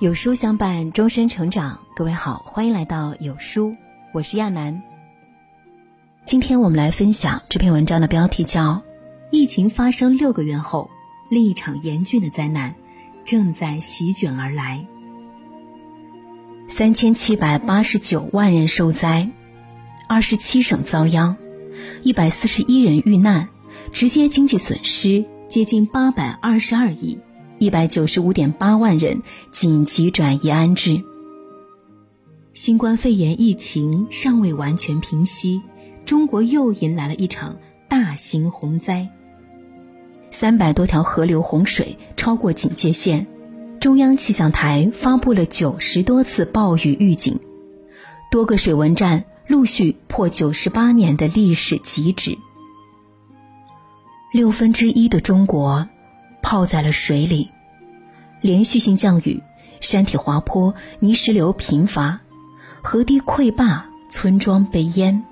[0.00, 1.78] 有书相伴，终身成长。
[1.94, 3.76] 各位好，欢迎来到有书，
[4.14, 4.80] 我是亚楠。
[6.24, 8.76] 今天我们来分享这篇文章的标题叫
[9.30, 10.88] 《疫情发生六个月后，
[11.28, 12.74] 另一场严峻的灾难
[13.26, 14.86] 正在席卷而来》。
[16.72, 19.28] 三千七百八十九万人受灾，
[20.08, 21.36] 二十七省遭殃，
[22.02, 23.50] 一百四十一人遇难，
[23.92, 27.18] 直接经济损失接近八百二十二亿。
[27.60, 31.04] 一百九十五点八万人紧急转移安置。
[32.54, 35.60] 新冠肺炎疫情尚未完全平息，
[36.06, 39.10] 中国又迎来了一场大型洪灾。
[40.30, 43.26] 三百多条河流洪水超过警戒线，
[43.78, 47.38] 中央气象台发布了九十多次暴雨预警，
[48.30, 52.38] 多个水文站陆续破九十八年的历史极值。
[54.32, 55.86] 六分之一的中国。
[56.50, 57.48] 泡在了水里，
[58.40, 59.40] 连续性降雨，
[59.78, 62.22] 山体滑坡，泥石流频发，
[62.82, 65.22] 河堤溃坝，村庄被淹，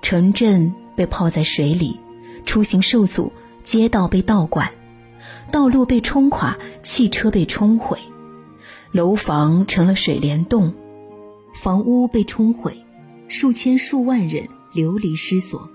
[0.00, 2.00] 城镇被泡在水里，
[2.46, 4.70] 出行受阻，街道被倒灌，
[5.50, 7.98] 道路被冲垮，汽车被冲毁，
[8.92, 10.72] 楼房成了水帘洞，
[11.54, 12.82] 房屋被冲毁，
[13.28, 15.68] 数千数万人流离失所。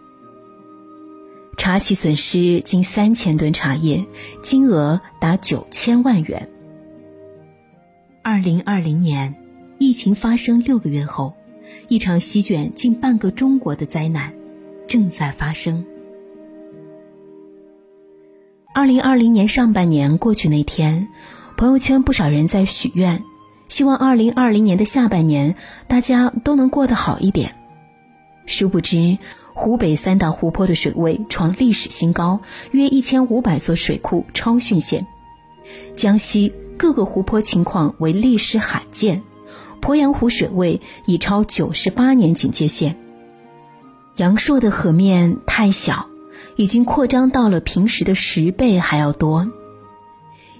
[1.57, 4.05] 茶企损失近三千吨茶叶，
[4.43, 6.47] 金额达九千万元。
[8.23, 9.35] 二零二零年，
[9.79, 11.33] 疫情发生六个月后，
[11.87, 14.33] 一场席卷近半个中国的灾难
[14.85, 15.83] 正在发生。
[18.73, 21.07] 二零二零年上半年过去那天，
[21.57, 23.23] 朋友圈不少人在许愿，
[23.67, 25.55] 希望二零二零年的下半年
[25.87, 27.55] 大家都能过得好一点。
[28.47, 29.19] 殊不知。
[29.53, 35.07] 湖北三大湖泊的水位创历史新高，约一千五百座水库超汛线。
[35.95, 39.23] 江西各个湖泊情况为历史罕见，
[39.81, 42.97] 鄱阳湖水位已超九十八年警戒线。
[44.17, 46.05] 阳朔的河面太小，
[46.55, 49.51] 已经扩张到了平时的十倍还要多。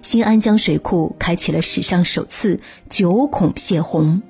[0.01, 4.23] 新安江水库开启了史上首次九孔泄洪。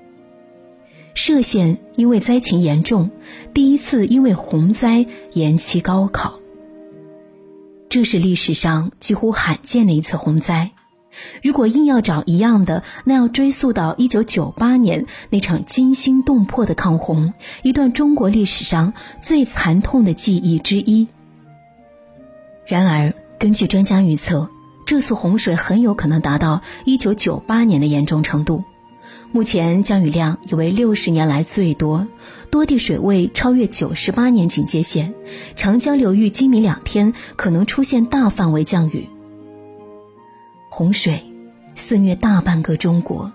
[1.17, 3.09] 歙县因为灾情严重，
[3.51, 6.39] 第一次因为洪灾延期高考。
[7.89, 10.72] 这是历史上几乎罕见的一次洪灾。
[11.41, 21.07] 如果硬要找一样的，那要追溯到一九九八年那场惊心动魄的抗洪，一段中国历史上最惨痛的记忆之一。
[22.67, 24.47] 然而，根据专家预测，
[24.85, 28.63] 这次洪水很有可能达到一九九八年的严重程度。
[29.38, 32.08] 目前降雨量已为六十年来最多，
[32.50, 35.14] 多地水位超越九十八年警戒线，
[35.56, 39.08] 长江流域今明两天可能出现大范围降雨。
[40.72, 41.24] 洪水
[41.76, 43.31] 肆虐大半个中国，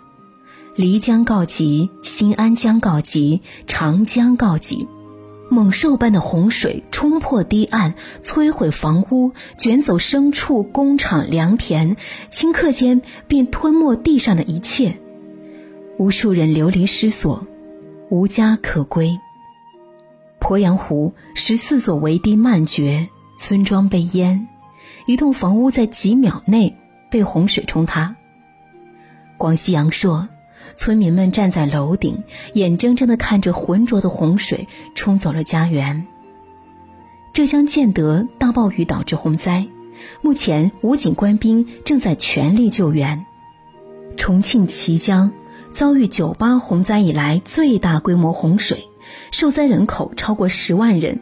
[0.74, 4.88] 漓江告急，新安江告急，长江告急，
[5.50, 11.96] 猛兽般的洪水冲破堤岸，摧毁房屋，卷走牲畜、工厂、良田，
[12.32, 14.98] 顷刻间便吞没地上的一切。
[16.02, 17.46] 无数人流离失所，
[18.10, 19.20] 无家可归。
[20.40, 23.08] 鄱阳湖十四座围堤漫绝，
[23.38, 24.48] 村庄被淹，
[25.06, 26.76] 一栋房屋在几秒内
[27.08, 28.16] 被洪水冲塌。
[29.38, 30.28] 广西阳朔，
[30.74, 32.24] 村民们站在楼顶，
[32.54, 36.08] 眼睁睁地看着浑浊的洪水冲走了家园。
[37.32, 39.68] 浙江建德大暴雨导致洪灾，
[40.20, 43.24] 目前武警官兵正在全力救援。
[44.16, 45.30] 重庆綦江。
[45.72, 48.88] 遭遇九八洪灾以来最大规模洪水，
[49.30, 51.20] 受灾人口超过十万人，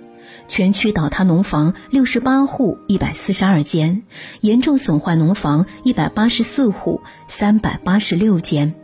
[0.49, 4.03] 全区倒塌农房六十八户一百四十二间，
[4.41, 8.75] 严重损坏农房一百八十四户三百八十六间。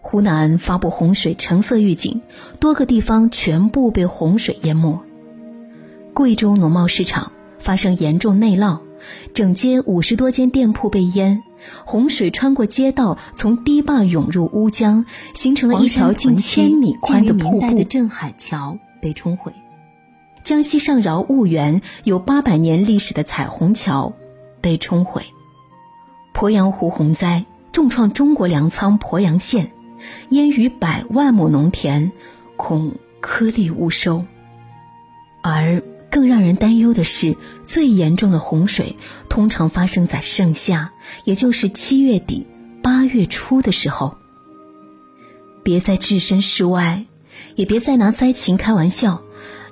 [0.00, 2.22] 湖南发布洪水橙色预警，
[2.60, 5.02] 多个地方全部被洪水淹没。
[6.14, 8.80] 贵州农贸市场发生严重内涝，
[9.34, 11.42] 整街五十多间店铺被淹。
[11.84, 15.04] 洪水穿过街道，从堤坝涌入乌江，
[15.34, 17.74] 形成了一条近千米宽的瀑布。
[17.74, 19.52] 的镇海桥被冲毁。
[20.40, 24.12] 江西上饶婺源有八百年历史的彩虹桥
[24.60, 25.22] 被冲毁。
[26.32, 29.72] 鄱阳湖洪灾重创中国粮仓鄱阳县，
[30.28, 32.12] 淹逾百万亩农田，
[32.56, 34.24] 恐颗粒无收。
[35.42, 35.82] 而。
[36.10, 38.96] 更让人担忧的是，最严重的洪水
[39.28, 40.92] 通常发生在盛夏，
[41.24, 42.46] 也就是七月底、
[42.82, 44.16] 八月初的时候。
[45.62, 47.04] 别再置身事外，
[47.54, 49.22] 也别再拿灾情开玩笑，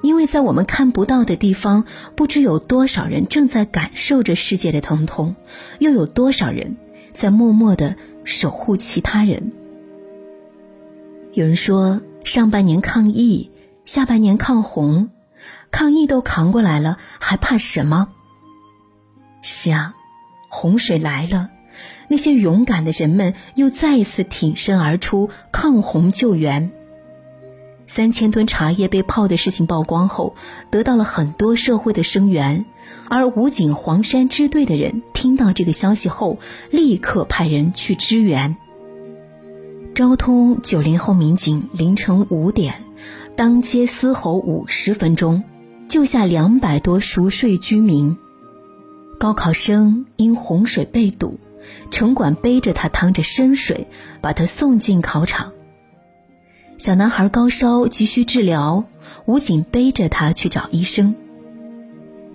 [0.03, 1.85] 因为在我们看不到的地方，
[2.15, 5.37] 不知有多少人正在感受着世界的疼痛，
[5.79, 6.77] 又有多少人
[7.13, 9.53] 在默默的守护其他人。
[11.33, 13.51] 有人说，上半年抗疫，
[13.87, 15.09] 下半年抗洪，
[15.71, 18.09] 抗疫都扛过来了，还怕什么？
[19.43, 19.95] 是啊，
[20.49, 21.51] 洪水来了，
[22.09, 26.73] 那些勇敢的人们又再一次挺身而出，抗洪救援。
[27.89, 30.35] 三千吨茶叶被泡的事情曝光后，
[30.71, 32.65] 得到了很多社会的声援。
[33.09, 36.39] 而武警黄山支队的人听到这个消息后，
[36.71, 38.57] 立刻派人去支援。
[39.95, 42.83] 昭通九零后民警凌晨五点，
[43.37, 45.45] 当街嘶吼五十分钟，
[45.89, 48.17] 救下两百多熟睡居民。
[49.19, 51.39] 高考生因洪水被堵，
[51.91, 53.89] 城管背着他趟着深水，
[54.23, 55.53] 把他送进考场。
[56.79, 58.85] 小男孩高烧急需治疗，
[59.27, 61.15] 武警背着他去找医生。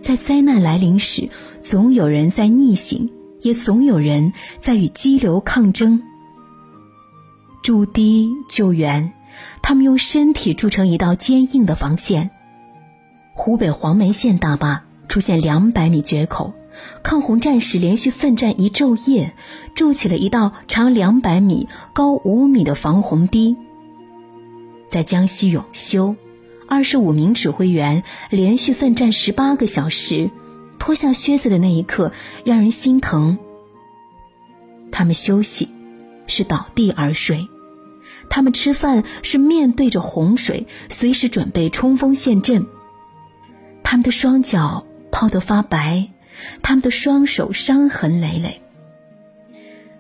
[0.04, 1.30] 在灾难来临时，
[1.64, 3.10] 总有人在逆行，
[3.42, 6.04] 也总有人在与激流抗争。
[7.64, 9.14] 筑堤救援，
[9.62, 12.30] 他们用身体筑成一道坚硬的防线。
[13.34, 16.54] 湖北黄梅县大坝出现两百米决口，
[17.04, 19.34] 抗洪战士连续奋战一昼夜，
[19.74, 23.56] 筑起了一道长两百米、高五米的防洪堤。
[24.90, 26.16] 在江西永修，
[26.68, 30.30] 二十五名指挥员连续奋战十八个小时，
[30.80, 32.12] 脱下靴子的那一刻
[32.44, 33.38] 让人心疼。
[34.92, 35.70] 他们休息，
[36.28, 37.48] 是倒地而睡；
[38.32, 42.66] 他们吃饭，是面对着洪水，随时准备冲锋陷阵。
[43.84, 46.08] 他们的双脚泡得发白，
[46.64, 48.62] 他们的双手伤痕累累。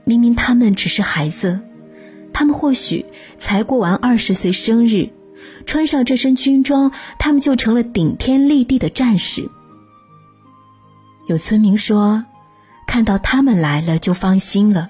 [0.06, 1.60] 明明他们只是孩子。
[2.33, 3.06] 他们或许
[3.38, 5.10] 才过完二十岁生日，
[5.66, 9.50] 穿上这身军装，他们就成了顶天立地的战士。
[11.28, 12.24] 有村民说，
[12.88, 14.89] 看到他们来了就放心了。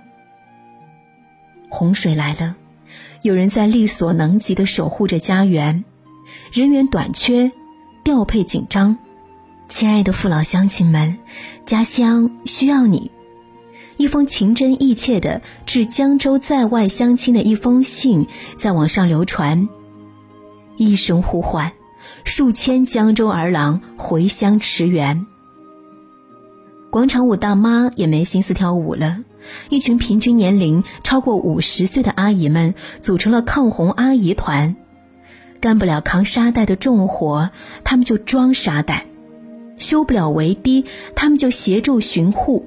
[1.69, 2.55] 洪水来了，
[3.21, 5.83] 有人在力所能及的守护着家园，
[6.51, 7.51] 人员短缺，
[8.03, 8.97] 调配紧张。
[9.67, 11.19] 亲爱的父老乡亲们，
[11.65, 13.11] 家乡需要你。
[13.97, 18.27] 一封情真意切的致江州在外乡亲的一封信
[18.57, 19.69] 在网上流传。
[20.75, 21.71] 一声呼唤，
[22.23, 25.27] 数千江州儿郎回乡驰援。
[26.89, 29.19] 广场舞大妈也没心思跳舞了，
[29.69, 34.75] 一群平均年龄超过五十岁的阿姨们组成了抗洪阿姨团。
[35.59, 37.51] 干不了扛沙袋的重活，
[37.83, 39.05] 他们就装沙袋；
[39.77, 40.85] 修不了围堤，
[41.15, 42.65] 他们就协助巡护。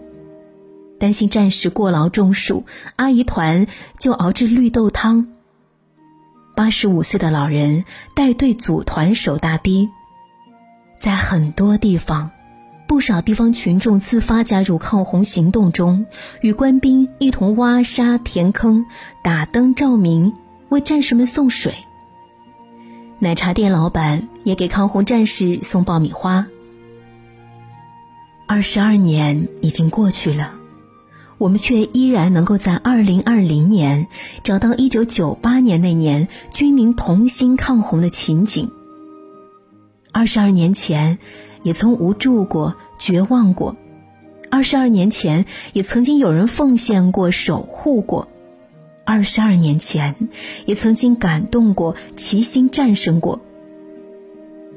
[1.01, 2.65] 担心战士过劳中暑，
[2.97, 3.67] 阿姨团
[3.99, 5.27] 就熬制绿豆汤。
[6.55, 7.85] 八十五岁的老人
[8.15, 9.89] 带队组团守大堤。
[11.01, 12.31] 在很多地方，
[12.87, 16.07] 不少地方群众自发加入抗洪行动中，
[16.41, 18.85] 与官兵一同挖沙填坑、
[19.23, 20.35] 打灯照明，
[20.69, 21.75] 为战士们送水。
[23.19, 26.47] 奶茶店老板也给抗洪战士送爆米花。
[28.47, 30.57] 二十二年已经过去了。
[31.39, 34.07] 我们却依然能够在二零二零年
[34.45, 38.71] 找到一九九八年那年军民同心抗洪的情景。
[40.15, 41.19] 二十二年前，
[41.65, 43.75] 也曾无助过、绝望过；
[44.49, 48.29] 二十二年前，也曾经有人奉献过、守护过；
[49.05, 50.15] 二十二年前，
[50.67, 53.41] 也曾经感动过、齐心战胜过。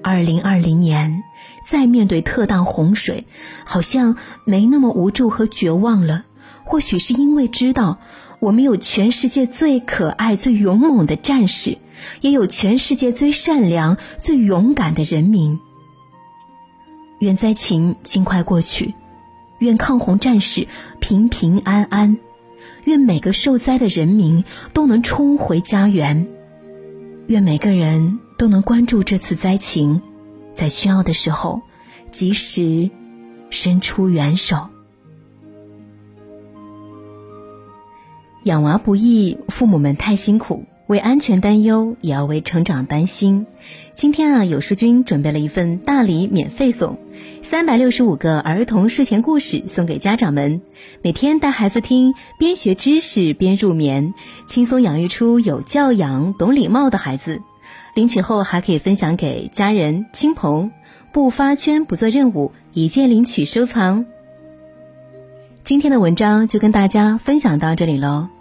[0.01, 1.22] 二零二零年，
[1.70, 3.25] 再面对特大洪水，
[3.63, 6.25] 好像没那么无助和绝望了。
[6.63, 8.00] 或许是因为知道，
[8.39, 11.77] 我们有全世界最可爱、最勇猛的战士，
[12.22, 15.60] 也有全世界最善良、最勇敢的人民。
[17.20, 18.94] 愿灾情尽快过去，
[19.60, 20.68] 愿抗洪战士
[21.00, 22.18] 平平安安，
[22.84, 26.27] 愿每个受灾的人民都能冲回家园，
[27.25, 30.01] 愿每个人都能关注这次灾情，
[30.54, 31.62] 在需要的时候
[32.12, 32.92] 及时
[33.50, 34.68] 伸出援手。
[38.44, 43.46] 养娃不易，父母们太辛苦，为安全担忧，也要为成长担心。
[43.94, 46.98] 今天啊，有书君准备了一份大礼，免费送
[47.44, 50.62] 三百六十五个儿童睡前故事送给家长们，
[51.01, 54.13] 每天带孩子听，边学知识边入眠，
[54.46, 57.41] 轻松养育出有教养、懂礼貌的孩子。
[57.94, 60.72] 领取后还可以分享给家人亲朋，
[61.12, 64.06] 不发圈，不做任务，一键领取收藏。
[65.63, 68.37] 今天的文章就跟大家分享到这里喽。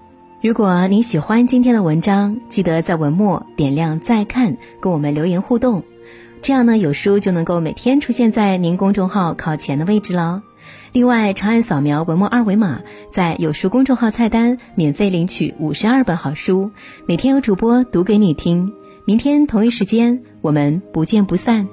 [0.47, 5.83] 如果您喜欢今天的文章，记得在文末点亮再看，跟我们留言互动，
[6.41, 10.45] 这样呢有书就能够每天出现在您公众号靠前的位置了。
[10.93, 16.71] 另外，长按扫描文末二维码，在有书公众号菜单免费领取五十二本好书，
[17.09, 18.73] 每天有主播读给你听。
[19.05, 21.67] 明天同一时间，我们不见不散。